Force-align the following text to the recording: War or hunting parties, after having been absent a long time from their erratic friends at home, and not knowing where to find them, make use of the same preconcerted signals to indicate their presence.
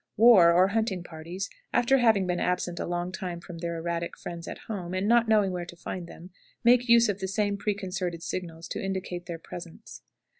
War 0.17 0.51
or 0.51 0.69
hunting 0.69 1.03
parties, 1.03 1.47
after 1.71 1.99
having 1.99 2.25
been 2.25 2.39
absent 2.39 2.79
a 2.79 2.87
long 2.87 3.11
time 3.11 3.39
from 3.39 3.59
their 3.59 3.77
erratic 3.77 4.17
friends 4.17 4.47
at 4.47 4.57
home, 4.67 4.95
and 4.95 5.07
not 5.07 5.27
knowing 5.27 5.51
where 5.51 5.67
to 5.67 5.75
find 5.75 6.07
them, 6.07 6.31
make 6.63 6.89
use 6.89 7.07
of 7.07 7.19
the 7.19 7.27
same 7.27 7.55
preconcerted 7.55 8.23
signals 8.23 8.67
to 8.69 8.83
indicate 8.83 9.27
their 9.27 9.37
presence. 9.37 10.01